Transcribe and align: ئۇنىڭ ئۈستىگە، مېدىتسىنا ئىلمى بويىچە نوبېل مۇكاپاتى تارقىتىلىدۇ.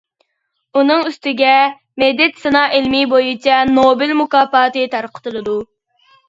ئۇنىڭ 0.79 1.01
ئۈستىگە، 1.09 1.51
مېدىتسىنا 2.03 2.63
ئىلمى 2.79 3.03
بويىچە 3.13 3.59
نوبېل 3.75 4.15
مۇكاپاتى 4.23 4.89
تارقىتىلىدۇ. 4.97 5.57